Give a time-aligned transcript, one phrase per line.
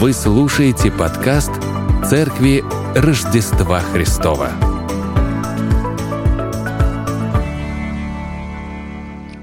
[0.00, 1.50] Вы слушаете подкаст
[2.08, 2.62] Церкви
[2.98, 4.48] Рождества Христова.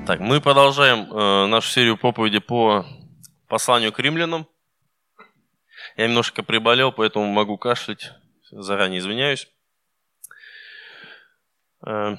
[0.08, 2.88] Так, мы продолжаем э, нашу серию проповеди по
[3.48, 4.48] посланию к римлянам.
[5.96, 8.14] Я немножко приболел, поэтому могу кашлять.
[8.50, 9.48] Заранее извиняюсь.
[11.86, 12.16] Э,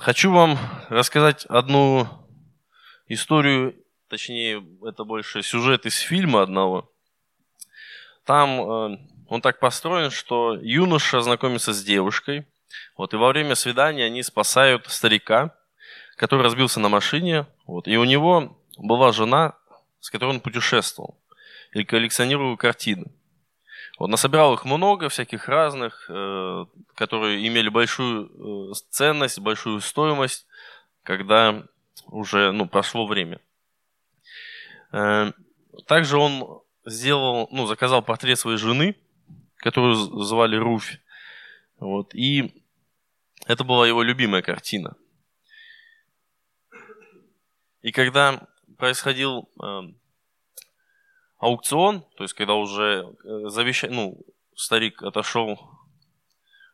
[0.00, 0.58] хочу вам
[0.88, 2.08] рассказать одну
[3.06, 3.76] историю,
[4.08, 6.91] точнее, это больше сюжет из фильма одного.
[8.24, 12.46] Там э, он так построен, что юноша знакомится с девушкой,
[12.96, 15.54] вот, и во время свидания они спасают старика,
[16.16, 19.54] который разбился на машине, вот, и у него была жена,
[20.00, 21.18] с которой он путешествовал,
[21.72, 23.10] и коллекционировал картины.
[23.98, 30.46] Вот, насобирал их много, всяких разных, э, которые имели большую э, ценность, большую стоимость,
[31.02, 31.62] когда
[32.06, 33.40] уже ну, прошло время.
[34.92, 35.32] Э,
[35.86, 38.96] также он сделал, ну, заказал портрет своей жены,
[39.56, 40.98] которую звали Руфь.
[41.78, 42.52] Вот, и
[43.46, 44.96] это была его любимая картина.
[47.82, 48.46] И когда
[48.78, 49.80] происходил э,
[51.38, 54.24] аукцион, то есть когда уже э, ну,
[54.54, 55.58] старик отошел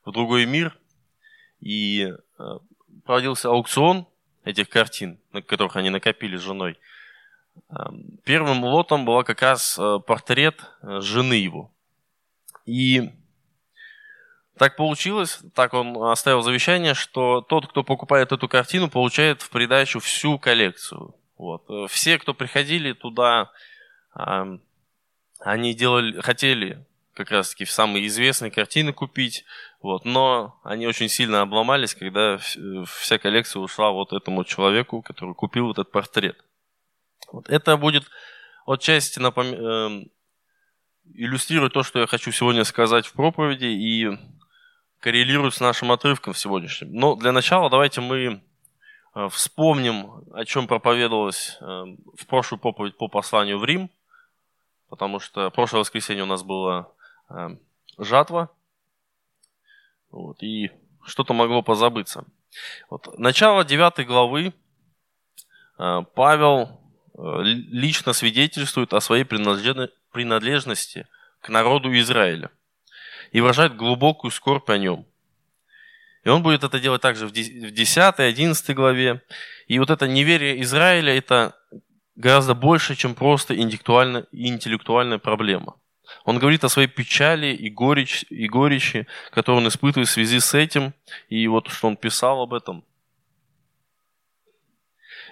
[0.05, 0.79] в другой мир,
[1.61, 2.43] и э,
[3.05, 4.07] проводился аукцион
[4.45, 6.79] этих картин, на которых они накопили с женой,
[8.25, 11.73] первым лотом была как раз э, портрет э, жены его.
[12.67, 13.11] И
[14.59, 20.01] так получилось, так он оставил завещание, что тот, кто покупает эту картину, получает в придачу
[20.01, 21.15] всю коллекцию.
[21.37, 21.91] Вот.
[21.91, 23.53] Все, кто приходили туда,
[25.39, 26.85] они делали, хотели
[27.19, 29.45] как раз таки самые известные картины купить,
[29.83, 35.67] вот, но они очень сильно обломались, когда вся коллекция ушла вот этому человеку, который купил
[35.67, 36.39] вот этот портрет.
[37.33, 37.49] Вот.
[37.49, 38.05] Это будет
[38.67, 39.47] отчасти напом...
[39.47, 40.11] Эм,
[41.15, 44.19] иллюстрирует то, что я хочу сегодня сказать в проповеди и
[45.01, 46.93] коррелирует с нашим отрывком сегодняшним.
[46.93, 48.43] Но для начала давайте мы
[49.15, 53.91] э, вспомним, о чем проповедовалось э, в прошлую проповедь по посланию в Рим,
[54.89, 56.89] потому что прошлое воскресенье у нас была
[57.31, 57.57] э,
[57.99, 58.51] жатва,
[60.11, 60.71] вот, и
[61.05, 62.25] что-то могло позабыться.
[62.91, 64.53] Вот, начало 9 главы
[65.77, 66.81] Павел
[67.19, 71.07] лично свидетельствует о своей принадлежности принадлежности
[71.41, 72.51] к народу Израиля
[73.31, 75.07] и выражает глубокую скорбь о нем.
[76.25, 79.23] И он будет это делать также в 10, 11 главе.
[79.67, 81.57] И вот это неверие Израиля– это
[82.17, 85.77] гораздо больше, чем просто интеллектуальная, интеллектуальная проблема.
[86.25, 90.55] Он говорит о своей печали и, горечь, и горечи, которую он испытывает в связи с
[90.55, 90.95] этим,
[91.29, 92.85] и вот что он писал об этом.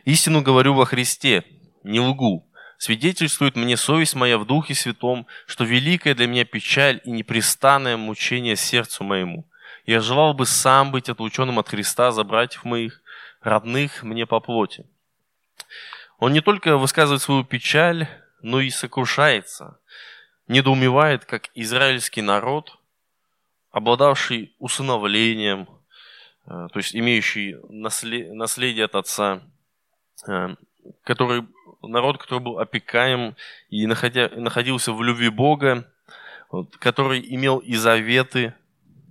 [0.05, 1.45] «Истину говорю во Христе,
[1.87, 2.47] не лгу.
[2.79, 8.57] Свидетельствует мне совесть моя в Духе Святом, что великая для меня печаль и непрестанное мучение
[8.57, 9.47] сердцу моему.
[9.87, 13.01] Я желал бы сам быть отлученным от Христа за братьев моих,
[13.41, 14.85] родных мне по плоти.
[16.19, 18.09] Он не только высказывает свою печаль,
[18.43, 19.79] но и сокрушается,
[20.49, 22.79] недоумевает, как израильский народ,
[23.71, 25.69] обладавший усыновлением,
[26.47, 29.43] э, то есть имеющий наследие от отца,
[30.29, 30.57] э,
[31.05, 31.47] который
[31.87, 33.37] народ, который был опекаем
[33.71, 35.91] и находя, находился в любви Бога,
[36.51, 38.55] вот, который имел и заветы,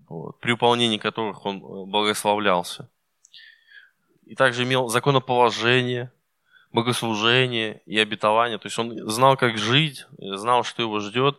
[0.07, 2.89] вот, при выполнении которых он э, благословлялся.
[4.25, 6.11] И также имел законоположение,
[6.71, 8.57] богослужение и обетование.
[8.57, 11.37] То есть он знал, как жить, знал, что его ждет.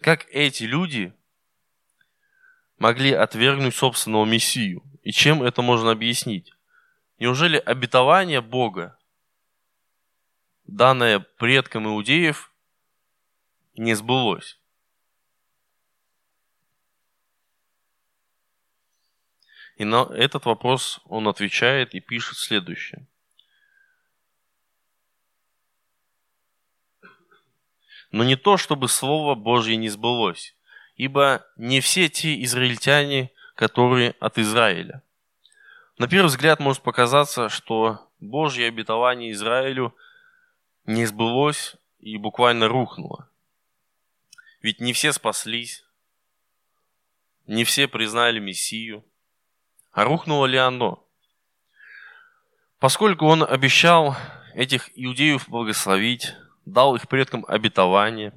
[0.00, 1.12] Как эти люди
[2.78, 4.82] могли отвергнуть собственного Мессию?
[5.02, 6.52] И чем это можно объяснить?
[7.18, 8.96] Неужели обетование Бога
[10.64, 12.52] данное предкам иудеев,
[13.76, 14.58] не сбылось.
[19.76, 23.06] И на этот вопрос он отвечает и пишет следующее.
[28.12, 30.54] Но не то, чтобы Слово Божье не сбылось,
[30.94, 35.02] ибо не все те израильтяне, которые от Израиля.
[35.98, 39.96] На первый взгляд может показаться, что Божье обетование Израилю
[40.84, 43.28] не сбылось и буквально рухнуло.
[44.60, 45.84] Ведь не все спаслись,
[47.46, 49.04] не все признали Мессию.
[49.92, 51.06] А рухнуло ли оно?
[52.78, 54.16] Поскольку он обещал
[54.54, 56.34] этих иудеев благословить,
[56.64, 58.32] дал их предкам обетование,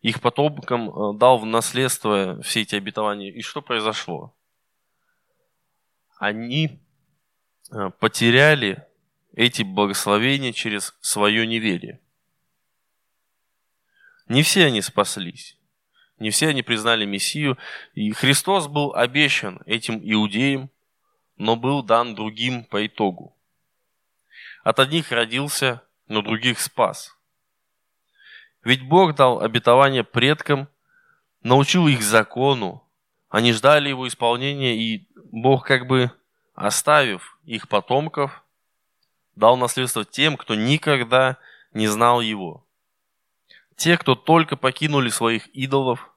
[0.00, 3.30] их потомкам э, дал в наследство все эти обетования.
[3.30, 4.34] И что произошло?
[6.18, 6.80] Они
[7.70, 8.86] э, потеряли
[9.34, 12.00] эти благословения через свое неверие.
[14.28, 15.56] Не все они спаслись.
[16.18, 17.58] Не все они признали Мессию.
[17.94, 20.70] И Христос был обещан этим иудеям,
[21.36, 23.34] но был дан другим по итогу.
[24.62, 27.16] От одних родился, но других спас.
[28.62, 30.68] Ведь Бог дал обетование предкам,
[31.42, 32.84] научил их закону,
[33.28, 36.12] они ждали его исполнения, и Бог как бы
[36.54, 38.41] оставив их потомков,
[39.34, 41.38] дал наследство тем, кто никогда
[41.72, 42.66] не знал его.
[43.76, 46.10] Те, кто только покинули своих идолов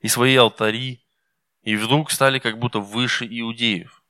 [0.00, 1.02] и свои алтари,
[1.62, 4.02] и вдруг стали как будто выше иудеев.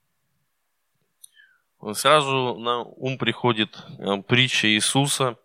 [1.93, 5.39] Сразу на ум приходит э, притча Иисуса,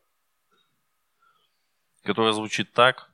[2.04, 3.12] которая звучит так.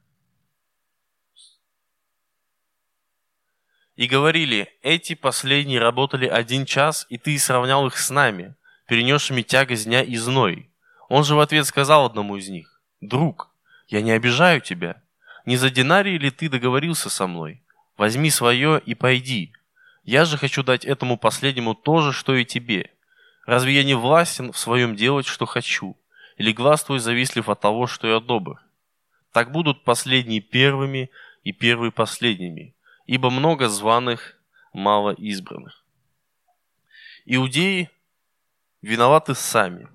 [3.95, 8.55] И говорили, эти последние работали один час, и ты сравнял их с нами,
[8.87, 10.69] перенесшими тягость дня и зной.
[11.09, 13.49] Он же в ответ сказал одному из них, «Друг,
[13.87, 15.01] я не обижаю тебя.
[15.45, 17.61] Не за динарий ли ты договорился со мной?
[17.97, 19.53] Возьми свое и пойди.
[20.03, 22.91] Я же хочу дать этому последнему то же, что и тебе.
[23.45, 25.95] Разве я не властен в своем делать, что хочу?
[26.37, 28.59] Или глаз твой завистлив от того, что я добр?
[29.31, 31.09] Так будут последние первыми
[31.43, 32.73] и первые последними,
[33.05, 34.37] ибо много званых,
[34.73, 35.83] мало избранных.
[37.25, 37.89] Иудеи
[38.85, 39.87] виноваты сами.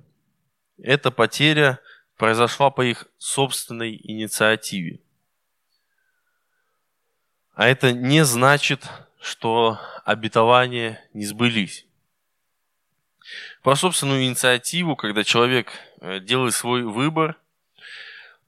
[0.78, 1.78] Эта потеря
[2.16, 5.00] произошла по их собственной инициативе.
[7.54, 8.88] А это не значит,
[9.20, 11.87] что обетования не сбылись.
[13.62, 15.70] Про собственную инициативу, когда человек
[16.00, 17.36] э, делает свой выбор,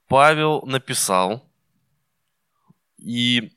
[0.09, 1.49] Павел написал,
[2.99, 3.53] и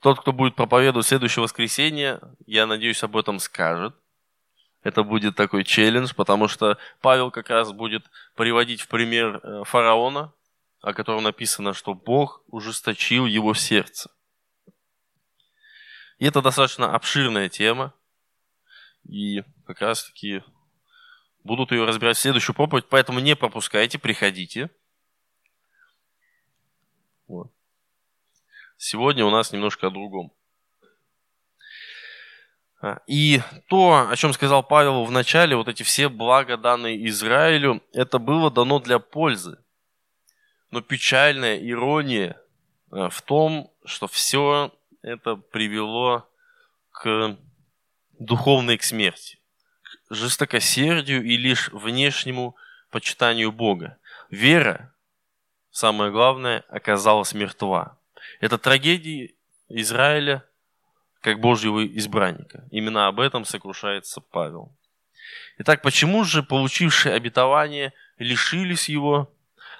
[0.00, 3.96] тот, кто будет проповедовать в следующее воскресенье, я надеюсь, об этом скажет.
[4.84, 8.04] Это будет такой челлендж, потому что Павел как раз будет
[8.36, 10.32] приводить в пример э, фараона,
[10.82, 14.10] о котором написано, что Бог ужесточил его сердце.
[16.18, 17.94] И это достаточно обширная тема,
[19.04, 20.42] и как раз таки
[21.44, 24.70] будут ее разбирать в следующую проповедь, поэтому не пропускайте, приходите.
[27.26, 27.50] Вот.
[28.76, 30.30] Сегодня у нас немножко о другом.
[32.84, 37.82] А, и то, о чем сказал Павел в начале, вот эти все блага, данные Израилю,
[37.94, 39.58] это было дано для пользы.
[40.70, 42.38] Но печальная ирония
[42.90, 44.70] а, в том, что все
[45.00, 46.28] это привело
[46.90, 47.38] к
[48.18, 49.38] духовной к смерти
[50.10, 52.54] жестокосердию и лишь внешнему
[52.90, 53.96] почитанию Бога.
[54.28, 54.94] Вера,
[55.70, 57.98] самое главное, оказалась мертва.
[58.40, 59.32] Это трагедия
[59.70, 60.44] Израиля
[61.24, 62.68] как Божьего избранника.
[62.70, 64.76] Именно об этом сокрушается Павел.
[65.56, 69.32] Итак, почему же получившие обетование лишились его,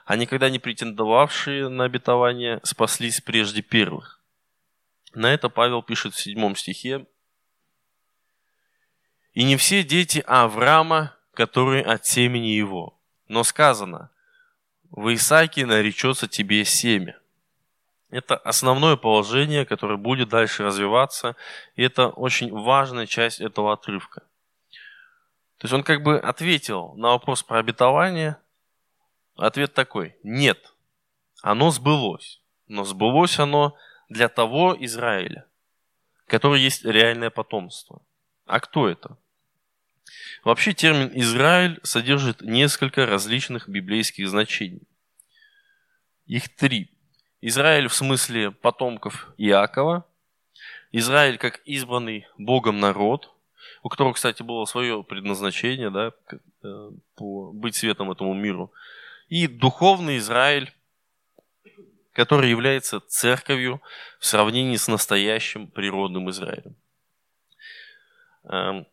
[0.06, 4.22] а никогда не претендовавшие на обетование спаслись прежде первых?
[5.12, 7.04] На это Павел пишет в седьмом стихе
[9.34, 12.98] и не все дети Авраама, которые от семени его.
[13.28, 14.10] Но сказано,
[14.90, 17.18] в Исааке наречется тебе семя.
[18.14, 21.34] Это основное положение, которое будет дальше развиваться,
[21.74, 24.20] и это очень важная часть этого отрывка.
[25.58, 28.36] То есть он как бы ответил на вопрос про обетование.
[29.34, 30.74] Ответ такой– нет,
[31.42, 32.40] оно сбылось.
[32.68, 33.76] Но сбылось оно
[34.08, 35.48] для того Израиля,
[36.28, 38.00] который есть реальное потомство.
[38.46, 39.18] А кто это?
[40.44, 44.86] Вообще термин «Израиль» содержит несколько различных библейских значений.
[46.26, 46.93] Их три.
[47.46, 50.06] Израиль в смысле потомков Иакова,
[50.92, 53.34] Израиль как избранный Богом народ,
[53.82, 56.12] у которого, кстати, было свое предназначение, да,
[56.62, 58.72] э, по быть светом этому миру,
[59.28, 60.72] и духовный Израиль,
[62.14, 63.82] который является церковью
[64.18, 66.74] в сравнении с настоящим природным Израилем.
[68.44, 68.86] Эм,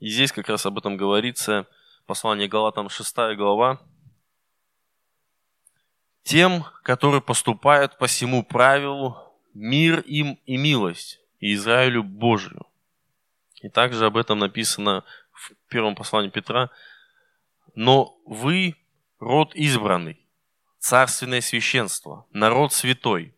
[0.00, 1.68] и здесь как раз об этом говорится,
[2.06, 3.80] послание Галатам 6 глава.
[6.26, 9.16] Тем, которые поступают по всему правилу,
[9.54, 12.66] мир им и милость, и Израилю Божию.
[13.62, 16.70] И также об этом написано в первом послании Петра.
[17.76, 18.74] Но вы
[19.20, 20.20] род избранный,
[20.80, 23.32] царственное священство, народ святой,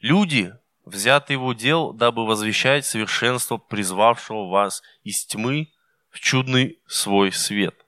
[0.00, 5.70] люди, взятые в удел, дабы возвещать совершенство призвавшего вас из тьмы
[6.08, 7.81] в чудный свой свет.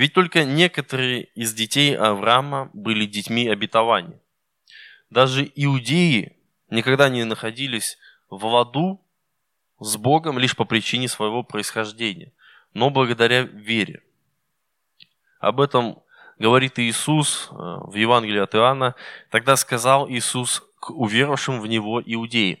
[0.00, 4.18] Ведь только некоторые из детей Авраама были детьми обетования.
[5.10, 6.38] Даже иудеи
[6.70, 7.98] никогда не находились
[8.30, 9.02] в ладу
[9.78, 12.32] с Богом лишь по причине своего происхождения,
[12.72, 14.02] но благодаря вере.
[15.38, 16.02] Об этом
[16.38, 18.94] говорит Иисус э, в Евангелии от Иоанна,
[19.28, 22.58] тогда сказал Иисус к уверовавшим в Него иудеям,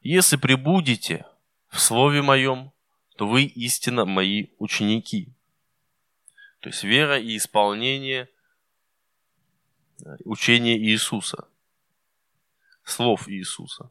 [0.00, 1.26] «Если прибудете
[1.68, 2.72] в Слове Моем,
[3.18, 5.34] то вы истинно Мои ученики».
[6.60, 8.28] То есть вера и исполнение
[10.24, 11.48] учения Иисуса,
[12.84, 13.90] слов Иисуса.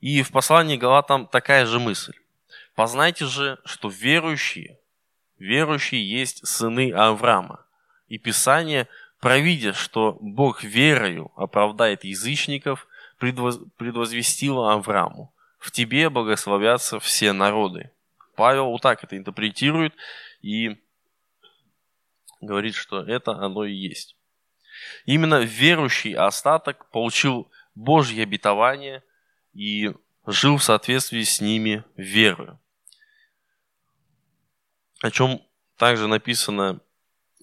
[0.00, 2.14] И в послании Галатам такая же мысль.
[2.74, 4.78] «Познайте же, что верующие,
[5.38, 7.66] верующие есть сыны Авраама,
[8.08, 8.88] и Писание,
[9.20, 12.86] провидя, что Бог верою оправдает язычников,
[13.18, 13.58] предвоз...
[13.76, 15.32] предвозвестило Аврааму.
[15.58, 17.90] В тебе благословятся все народы.
[18.34, 19.94] Павел вот так это интерпретирует
[20.40, 20.82] и
[22.42, 24.16] говорит, что это оно и есть.
[25.06, 29.02] Именно верующий остаток получил Божье обетование
[29.54, 29.94] и
[30.26, 32.60] жил в соответствии с ними верою.
[35.00, 35.40] О чем
[35.76, 36.80] также написано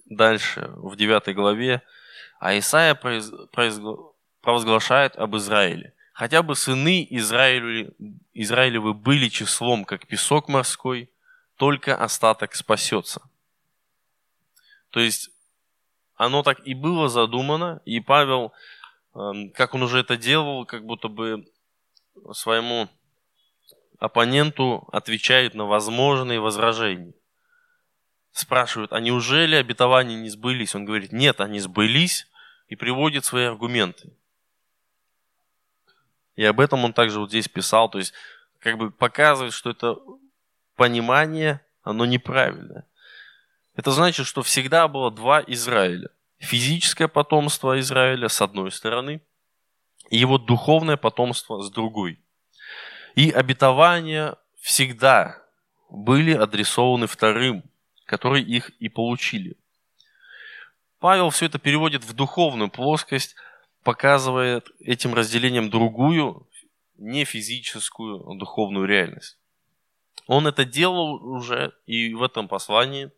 [0.06, 1.82] дальше, в 9 главе,
[2.38, 5.94] а Исаия провозглашает об Израиле.
[6.12, 7.94] Хотя бы сыны Израилю...
[8.32, 11.10] Израилевы были числом, как песок морской,
[11.56, 13.20] только остаток спасется.
[14.90, 15.30] То есть
[16.16, 18.52] оно так и было задумано, и Павел,
[19.14, 21.46] эм, как он уже это делал, как будто бы
[22.32, 22.88] своему
[23.98, 27.14] оппоненту отвечает на возможные возражения
[28.32, 30.74] спрашивают, а неужели обетования не сбылись?
[30.74, 32.26] Он говорит, нет, они сбылись
[32.68, 34.12] и приводит свои аргументы.
[36.36, 38.14] И об этом он также вот здесь писал, то есть
[38.60, 39.96] как бы показывает, что это
[40.76, 42.86] понимание, оно неправильное.
[43.80, 46.10] Это значит, что всегда было два Израиля.
[46.38, 49.22] Физическое потомство Израиля с одной стороны,
[50.10, 52.20] и его духовное потомство с другой.
[53.14, 55.42] И обетования всегда
[55.88, 57.64] были адресованы вторым
[58.10, 59.56] которые их и получили.
[60.98, 63.36] Павел все это переводит в духовную плоскость,
[63.84, 66.48] показывает этим разделением другую,
[66.96, 69.38] не физическую, духовную реальность.
[70.26, 73.12] Он это делал уже и в этом послании.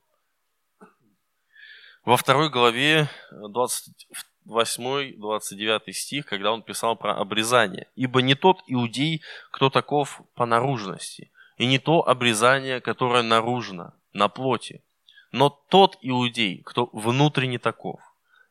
[2.05, 7.87] Во второй главе 28-29 стих, когда он писал про обрезание.
[7.95, 14.29] «Ибо не тот иудей, кто таков по наружности, и не то обрезание, которое наружно, на
[14.29, 14.83] плоти.
[15.31, 18.01] Но тот иудей, кто внутренне таков,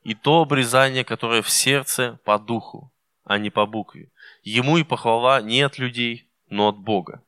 [0.03, 2.89] и то обрезание, которое в сердце по духу,
[3.25, 4.08] а не по букве.
[4.43, 7.22] Ему и похвала не от людей, но от Бога.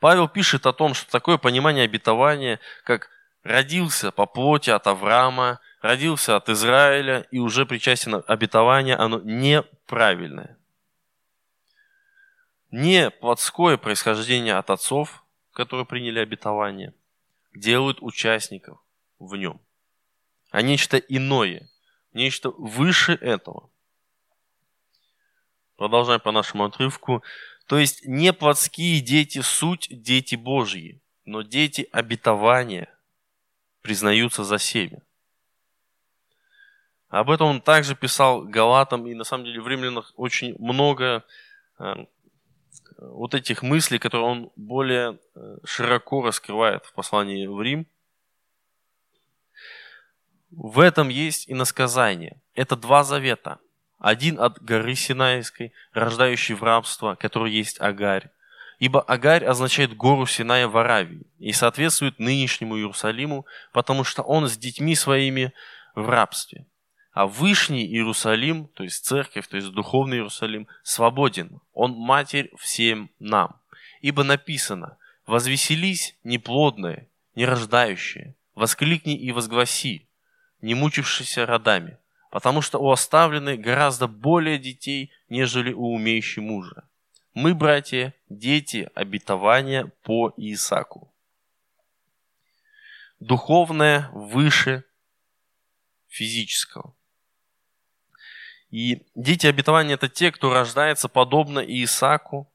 [0.00, 3.08] Павел пишет о том, что такое понимание обетования, как
[3.42, 10.58] родился по плоти от Авраама, родился от Израиля и уже причастен обетование, оно неправильное.
[12.70, 16.94] Не плотское происхождение от отцов, которые приняли обетование,
[17.54, 18.78] делают участников
[19.18, 19.60] в нем,
[20.50, 21.68] а нечто иное,
[22.12, 23.68] нечто выше этого.
[25.76, 27.22] Продолжаем по нашему отрывку.
[27.66, 32.88] То есть не плотские дети суть дети Божьи, но дети обетования
[33.82, 35.02] признаются за семя.
[37.08, 41.24] Об этом он также писал Галатам, и на самом деле в римлянах очень много
[41.78, 42.06] э,
[42.96, 47.86] вот этих мыслей, которые он более э, широко раскрывает в послании в Рим,
[50.50, 52.40] в этом есть и насказание.
[52.54, 53.58] Это два завета.
[53.98, 58.30] Один от горы Синайской, рождающий в рабство, который есть Агарь.
[58.82, 64.56] Ибо Агарь означает гору Синая в Аравии и соответствует нынешнему Иерусалиму, потому что он с
[64.56, 65.52] детьми своими
[65.94, 66.66] в рабстве.
[67.12, 71.60] А Вышний Иерусалим, то есть церковь, то есть духовный Иерусалим, свободен.
[71.72, 73.54] Он матерь всем нам.
[74.00, 74.96] Ибо написано,
[75.28, 80.08] возвеселись неплодные, нерождающие, воскликни и возгласи,
[80.60, 81.98] не мучившиеся родами,
[82.32, 86.82] потому что у оставленной гораздо более детей, нежели у умеющей мужа.
[87.34, 91.10] Мы, братья, дети обетования по Исаку.
[93.20, 94.84] Духовное выше
[96.08, 96.94] физического.
[98.70, 102.52] И дети обетования– это те, кто рождается подобно Исааку,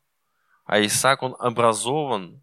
[0.65, 2.41] а Исаак, он образован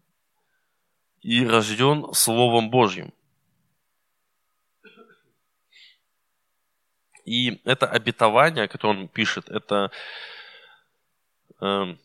[1.21, 3.13] и рожден Словом Божьим.
[7.23, 9.91] И это обетование, которое он пишет, это
[11.61, 11.95] э,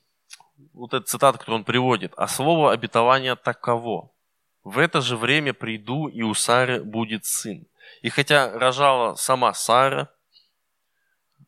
[0.73, 2.13] вот эта цитата, которую он приводит.
[2.17, 4.11] А слово обетования таково.
[4.65, 7.67] В это же время приду, и у Сары будет сын.
[8.03, 10.09] И хотя рожала сама Сара,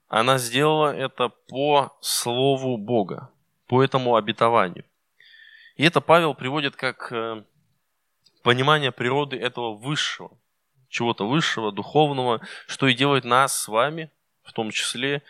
[0.08, 3.30] она сделала это по слову Бога,
[3.66, 4.84] по этому обетованию.
[5.76, 7.44] И это Павел приводит как э,
[8.42, 10.36] понимание природы этого высшего,
[10.88, 14.10] чего-то высшего, духовного, что и делает нас с вами,
[14.42, 15.22] в том числе,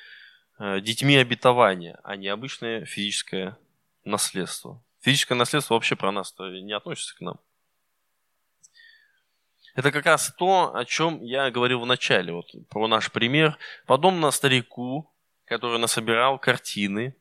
[0.59, 3.57] э, детьми обетования, а не обычное физическое
[4.05, 4.83] наследство.
[5.01, 7.41] Физическое наследство вообще про нас не относится к нам.
[9.75, 13.57] Это как раз то, о чем я говорил в начале, вот про наш пример.
[13.87, 15.11] Подобно старику,
[15.47, 17.17] который насобирал картины,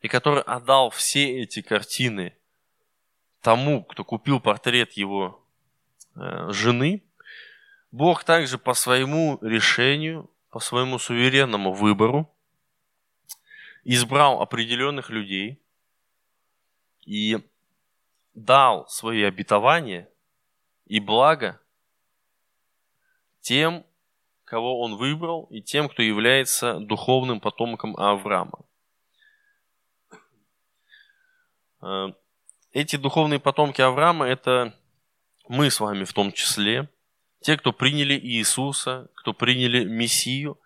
[0.00, 2.36] и который отдал все эти картины
[3.40, 5.42] тому, кто купил портрет его
[6.14, 7.02] э, жены,
[7.90, 12.30] Бог также по своему решению, по своему суверенному выбору
[13.84, 15.63] избрал определенных людей
[17.06, 17.38] и
[18.34, 20.08] дал свои обетования
[20.86, 21.60] и благо
[23.40, 23.84] тем,
[24.44, 28.64] кого он выбрал, и тем, кто является духовным потомком Авраама.
[31.82, 32.12] Э,
[32.72, 34.74] эти духовные потомки Авраама– это
[35.48, 36.88] мы с вами в том числе,
[37.40, 40.58] те, кто приняли Иисуса, кто приняли Мессию,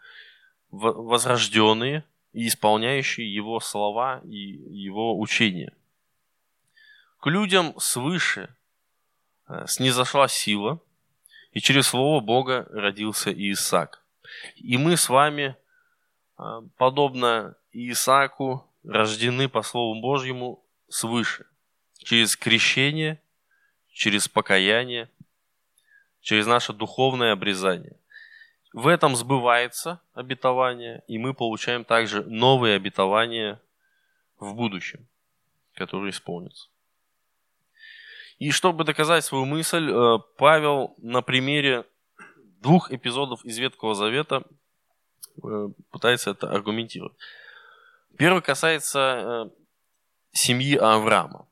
[0.70, 5.72] возрожденные и исполняющие Его слова и Его учения.
[7.20, 8.54] К людям свыше
[9.48, 10.80] э, снизошла сила,
[11.52, 14.04] и через Слово Бога родился Иисак.
[14.54, 15.56] И мы с вами,
[16.38, 16.42] э,
[16.76, 21.46] подобно Иисаку, рождены по Слову Божьему свыше,
[21.98, 23.20] через крещение,
[23.92, 25.10] через покаяние,
[26.20, 27.96] через наше духовное обрезание.
[28.72, 33.60] В этом сбывается обетование, и мы получаем также новые обетования
[34.38, 35.08] в будущем,
[35.74, 36.68] которые исполнятся.
[38.38, 41.84] И чтобы доказать свою мысль, э, Павел на примере
[42.60, 44.44] двух эпизодов из Ветхого Завета
[45.42, 47.16] э, пытается это аргументировать.
[48.16, 49.50] Первый касается э,
[50.32, 51.46] семьи Авраама.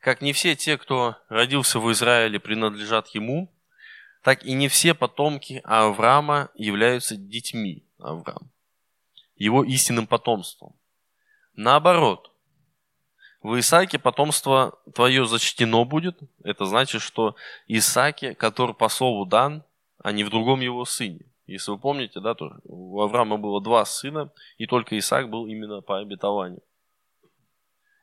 [0.00, 3.52] Как не все те, кто родился в Израиле, принадлежат ему,
[4.22, 8.48] так и не все потомки Авраама являются детьми Авраама,
[9.36, 10.74] его истинным потомством.
[11.54, 12.29] Наоборот,
[13.42, 16.18] в Исааке потомство твое зачтено будет.
[16.44, 19.64] Это значит, что Исааке, который по слову дан,
[19.98, 21.26] а не в другом его сыне.
[21.46, 25.80] Если вы помните, да, то у Авраама было два сына, и только Исаак был именно
[25.80, 26.62] по обетованию.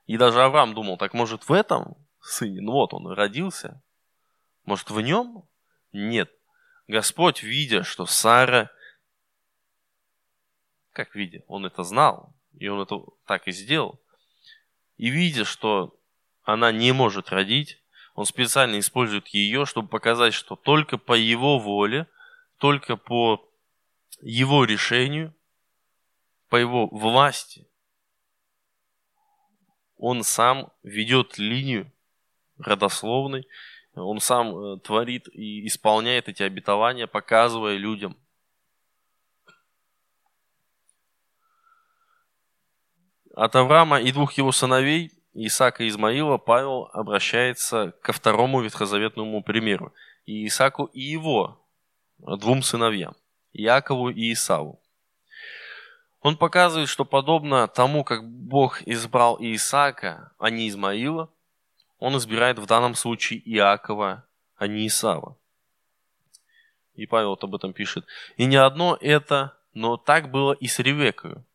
[0.05, 3.81] И даже Авраам думал, так может в этом сыне, ну вот он родился,
[4.65, 5.43] может в нем?
[5.93, 6.29] Нет.
[6.87, 8.69] Господь, видя, что Сара,
[10.91, 14.01] как видя, он это знал, и он это так и сделал,
[14.97, 15.99] и видя, что
[16.43, 17.81] она не может родить,
[18.15, 22.07] он специально использует ее, чтобы показать, что только по его воле,
[22.57, 23.47] только по
[24.21, 25.35] его решению,
[26.49, 27.67] по его власти
[29.97, 31.91] он сам ведет линию
[32.57, 33.47] родословной,
[33.95, 38.15] он сам э, творит и исполняет эти обетования, показывая людям.
[43.37, 49.93] От Авраама и двух его сыновей, Исаака и Измаила, Павел обращается ко второму ветхозаветному примеру.
[50.25, 51.63] И Исааку и его
[52.17, 53.15] двум сыновьям,
[53.53, 54.81] Иакову и Исаву.
[56.21, 61.29] Он показывает, что подобно тому, как Бог избрал Исаака, а не Измаила,
[61.99, 65.37] он избирает в данном случае Иакова, а не Исава.
[66.95, 68.03] И Павел вот об этом пишет.
[68.35, 71.45] И не одно это, но так было и с Ревекою,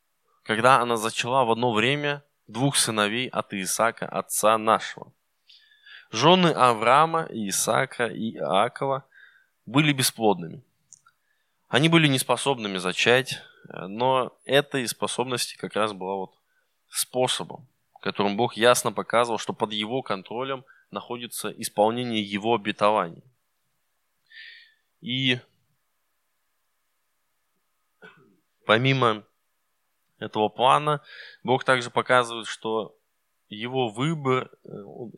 [0.42, 5.12] когда она зачала в одно время двух сыновей от Исаака, отца нашего.
[6.10, 9.04] Жены Авраама, Исаака и Иакова
[9.64, 10.62] были бесплодными.
[11.68, 16.34] Они были неспособными зачать, но этой способности как раз была вот
[16.90, 17.66] способом,
[18.02, 23.22] которым Бог ясно показывал, что под его контролем находится исполнение его обетований.
[25.00, 25.40] И
[28.66, 29.24] помимо
[30.22, 31.00] этого плана,
[31.42, 32.96] Бог также показывает, что
[33.48, 34.68] его выбор, э,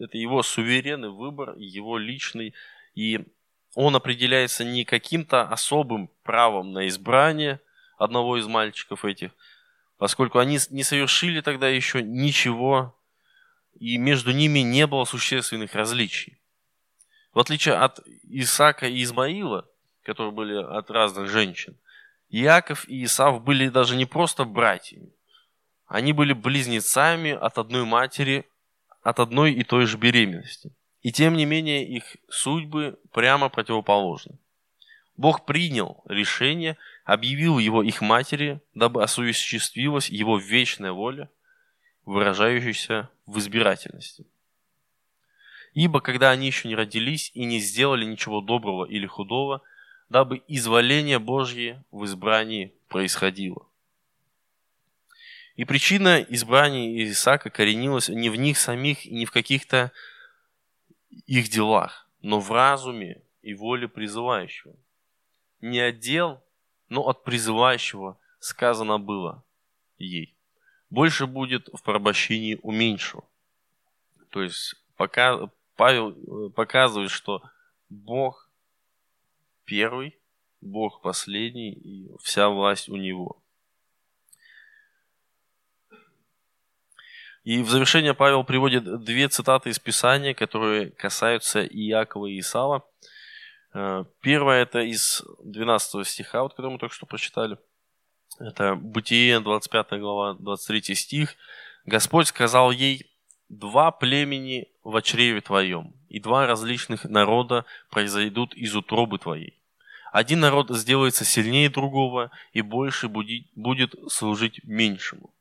[0.01, 2.55] это его суверенный выбор, его личный,
[2.95, 3.25] и
[3.75, 7.61] он определяется не каким-то особым правом на избрание–
[7.97, 9.31] одного из мальчиков этих,
[9.99, 12.97] поскольку они не совершили тогда еще ничего,
[13.79, 16.39] и между ними не было существенных различий.
[17.33, 19.69] В отличие от Исаака и Измаила,
[20.03, 21.77] которые были от разных женщин,
[22.43, 25.11] Иаков и Исав были даже не просто братьями,
[25.87, 28.49] они были близнецами от одной матери,
[29.03, 30.73] от одной и той же беременности.
[31.03, 34.39] И тем не менее их судьбы прямо противоположны.
[35.17, 41.31] Бог принял решение– объявил его их матери, дабы осуществилась его вечная воля,
[42.05, 44.27] выражающаяся в избирательности.
[45.75, 49.63] Ибо когда они еще не родились и не сделали ничего доброго или худого,
[50.09, 53.67] дабы изволение Божье в избрании происходило.
[55.57, 59.93] И причина избрания Исаака коренилась не в них самих и не в каких-то
[61.27, 64.75] их делах, но в разуме и воле призывающего.
[65.61, 66.43] Не отдел,
[66.89, 69.45] но от призывающего сказано было
[69.99, 70.37] ей.
[70.91, 73.25] Больше будет в порабощении у меньшего.
[74.31, 77.43] То есть пока Павел э, показывает, что
[77.89, 78.44] Бог
[79.65, 80.19] первый,
[80.61, 83.43] Бог последний, и вся власть у Него.
[87.45, 92.89] И в завершение Павел приводит две цитаты из Писания, которые касаются Иакова и Исава.
[93.75, 97.59] Э, первое это из 12 стиха, вот, который мы только что прочитали.
[98.41, 101.37] Это Бытие, 25 глава, 23 стих.
[101.85, 103.14] «Господь сказал ей,
[103.59, 109.59] два племени в чреве твоем, и два различных народа произойдут из утробы твоей.
[110.13, 115.35] Один народ сделается сильнее другого, и больше будет служить меньшему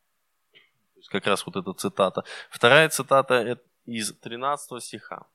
[1.13, 2.23] как раз вот эта цитата.
[2.49, 5.27] Вторая цитата из 13 стиха.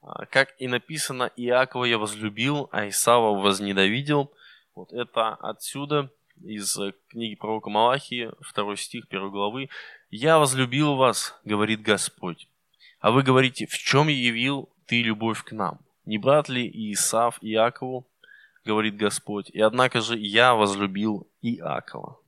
[0.00, 4.32] «А, как и написано, Иакова я возлюбил, а Исава возненавидел.
[4.74, 6.10] Вот это отсюда,
[6.42, 6.76] из
[7.08, 9.68] книги пророка Малахии, 2 стих 1 главы.
[10.14, 12.46] «Я возлюбил вас, говорит Господь,
[13.00, 15.80] а вы говорите, в чем явил ты любовь к нам?
[16.04, 18.06] Не брат ли Исав Иакову,
[18.62, 22.20] говорит Господь, и однако же я возлюбил Иакова».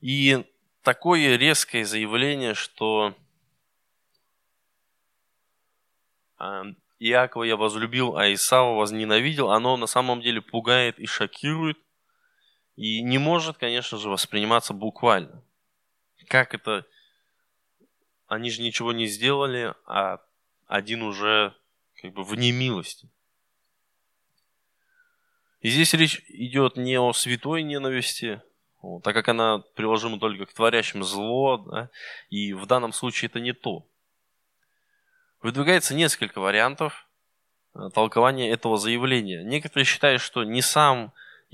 [0.00, 0.44] И
[0.82, 3.14] такое резкое заявление, что
[6.38, 6.64] а,
[6.98, 11.78] Иакова я возлюбил, а Исава возненавидел, оно на самом деле пугает и шокирует,
[12.76, 15.42] и не может, конечно же, восприниматься буквально.
[16.28, 16.86] Как это?
[18.26, 20.20] Они же ничего не сделали, а
[20.66, 21.54] один уже
[22.00, 23.08] как бы вне милости.
[25.60, 28.42] И здесь речь идет не о святой ненависти,
[28.82, 31.90] вот, так как она приложима только к творящим зло, да,
[32.28, 33.86] и в данном случае это не то.
[35.40, 37.06] Выдвигается несколько вариантов
[37.74, 39.42] э, толкования этого заявления.
[39.42, 41.12] Некоторые считают, что не сам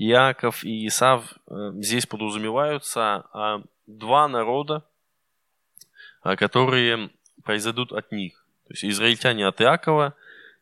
[0.09, 4.83] Иаков и Исав э, здесь подразумеваются, а два народа,
[6.23, 7.11] э, которые
[7.43, 8.43] произойдут от них.
[8.67, 10.15] То есть израильтяне от Иакова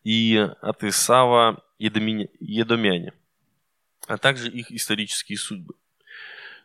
[0.03, 3.13] и от Исава едомяне,
[4.07, 5.73] а также их исторические судьбы.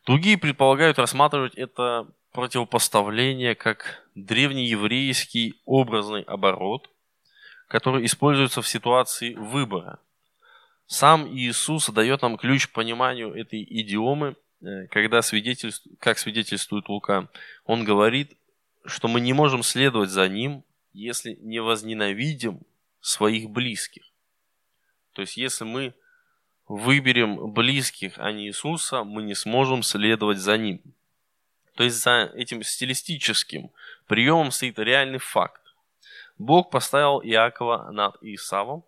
[0.05, 6.91] Другие предполагают рассматривать это противопоставление как древнееврейский образный оборот,
[7.69, 10.01] который используется в ситуации выбора.
[10.87, 17.29] Сам Иисус дает нам ключ к пониманию этой идиомы, э, когда свидетельствует, как свидетельствует Лука,
[17.65, 18.37] он говорит,
[18.85, 22.61] что мы не можем следовать за ним, если не возненавидим
[23.01, 24.05] своих близких.
[25.13, 25.95] То есть, если мы
[26.69, 30.81] выберем близких, а не Иисуса, мы не сможем следовать за Ним.
[31.75, 33.71] То есть за этим стилистическим
[34.07, 35.61] приемом стоит реальный факт.
[36.39, 38.85] Бог поставил Иакова над Исавом,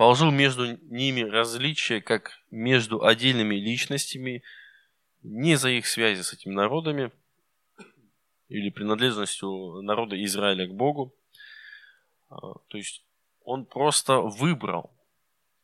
[0.00, 4.42] положил между ними различия, как между отдельными личностями,
[5.22, 7.12] не за их связи с этими народами
[8.48, 11.14] или принадлежностью народа Израиля к Богу.
[12.30, 13.04] А, то есть
[13.44, 14.90] он просто выбрал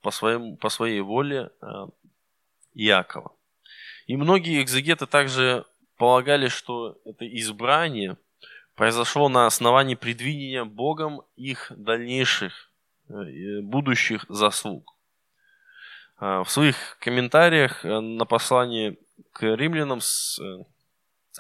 [0.03, 1.87] по, своему, по своей воле э,
[2.75, 3.35] Иакова.
[4.07, 5.65] И многие экзегеты также
[5.97, 8.19] полагали, что это избрание
[8.75, 12.71] произошло на основании предвидения Богом их дальнейших
[13.09, 14.97] будущих заслуг.
[16.21, 18.97] Э, в своих комментариях на послание
[19.33, 20.01] к римлянам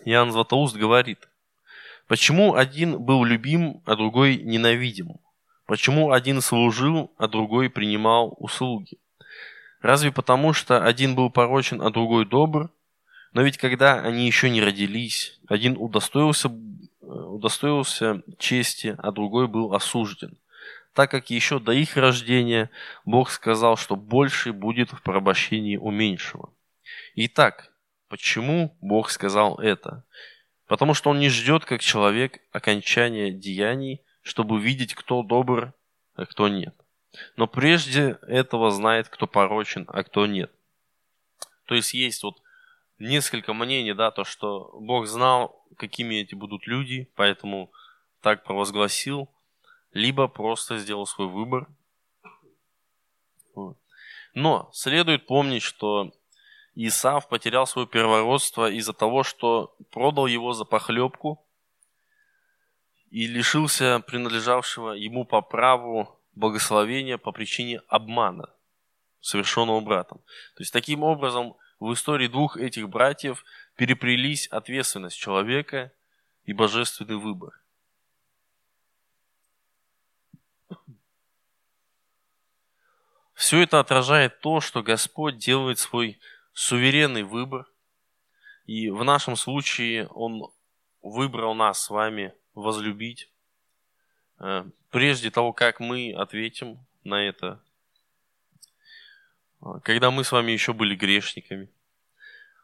[0.04, 1.28] Иоанн Златоуст говорит,
[2.06, 5.16] почему один был любим, а другой ненавидим?
[5.66, 8.98] Почему один служил, а другой принимал услуги?
[9.80, 12.70] Разве потому, что один был порочен, а другой добр?
[13.32, 19.74] Но ведь когда они еще не родились, один удостоился, э, удостоился чести, а другой был
[19.74, 20.38] осужден.
[20.96, 22.70] Так как еще до их рождения
[23.04, 26.54] Бог сказал, что больше будет в порабощении у меньшего.
[27.16, 27.70] Итак,
[28.08, 30.04] почему Бог сказал это?
[30.66, 35.74] Потому что Он не ждет, как человек, окончания деяний, чтобы увидеть, кто добр,
[36.14, 36.74] а кто нет.
[37.36, 40.50] Но прежде этого знает, кто порочен, а кто нет.
[41.66, 42.40] То есть есть вот
[42.98, 47.70] несколько мнений, да, то, что Бог знал, какими эти будут люди, поэтому
[48.22, 49.28] так провозгласил,
[49.96, 51.66] либо просто сделал свой выбор.
[54.34, 56.12] Но следует помнить, что
[56.74, 61.42] Исав потерял свое первородство из-за того, что продал его за похлебку
[63.10, 68.50] и лишился принадлежавшего ему по праву благословения по причине обмана,
[69.22, 70.18] совершенного братом.
[70.54, 73.42] То есть таким образом в истории двух этих братьев
[73.76, 75.92] переплелись ответственность человека
[76.44, 77.58] и божественный выбор.
[83.36, 86.18] Все это отражает то, что Господь делает свой
[86.54, 87.66] суверенный выбор.
[88.64, 90.50] И в нашем случае Он
[91.02, 93.28] выбрал нас с вами возлюбить.
[94.38, 97.60] Э, прежде того, как мы ответим на это,
[99.60, 101.68] э, когда мы с вами еще были грешниками,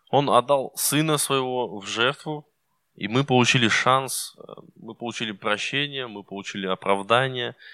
[0.09, 2.49] Он отдал Сына Своего в жертву,
[2.97, 7.57] и мы получили шанс, э, мы получили прощение, мы получили оправдание–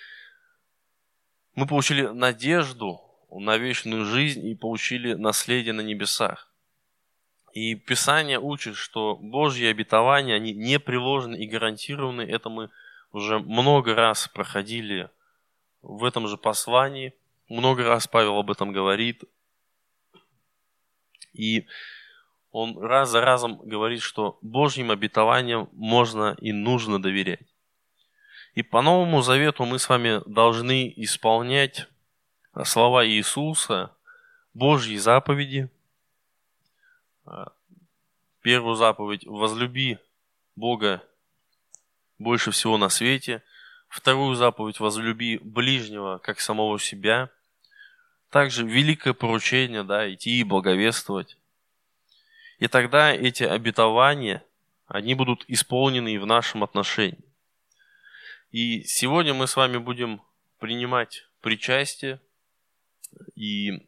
[1.58, 3.00] мы получили надежду
[3.32, 6.48] на вечную жизнь и получили наследие на небесах.
[7.52, 12.22] И Писание учит, что Божьи обетования, они не приложены и гарантированы.
[12.22, 12.70] Это мы
[13.10, 15.10] уже много раз проходили
[15.82, 17.12] в этом же послании.
[17.48, 19.24] Много раз Павел об этом говорит.
[21.32, 21.66] И
[22.52, 27.47] он раз за разом говорит, что Божьим обетованиям можно и нужно доверять.
[28.54, 31.86] И по Новому Завету мы с вами должны исполнять
[32.64, 33.92] слова Иисуса,
[34.54, 35.68] Божьи заповеди.
[38.42, 39.98] Первую заповедь– возлюби
[40.56, 41.02] Бога
[42.18, 43.42] больше всего на свете.
[43.88, 47.30] Вторую заповедь– возлюби ближнего, как самого себя.
[48.30, 51.36] Также великое поручение, да, идти и благовествовать.
[52.58, 54.42] И тогда эти обетования,
[54.86, 57.27] они будут исполнены и в нашем отношении.
[58.50, 60.22] И сегодня мы с вами будем
[60.58, 62.20] принимать причастие.
[63.34, 63.86] И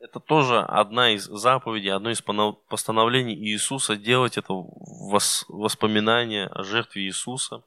[0.00, 7.62] это тоже одна из заповедей, одно из постановлений Иисуса делать это воспоминание о жертве Иисуса.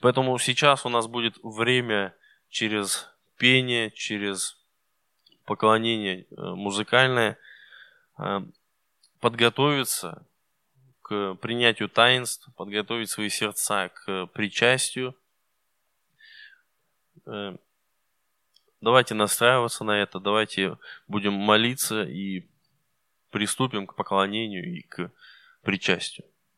[0.00, 2.14] Поэтому сейчас у нас будет время
[2.50, 4.58] через пение, через
[5.44, 7.38] поклонение э, музыкальное
[8.18, 8.40] э,
[9.20, 10.26] подготовиться
[11.12, 15.14] к принятию таинств, подготовить свои сердца к причастию.
[17.26, 17.58] Э,
[18.80, 22.48] давайте настраиваться на это, давайте будем молиться и
[23.30, 25.12] приступим к поклонению и к
[25.60, 26.26] причастию.